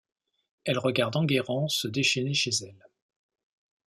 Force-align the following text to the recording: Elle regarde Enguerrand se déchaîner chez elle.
Elle 0.63 0.79
regarde 0.79 1.15
Enguerrand 1.15 1.67
se 1.67 1.87
déchaîner 1.87 2.33
chez 2.33 2.49
elle. 2.63 2.87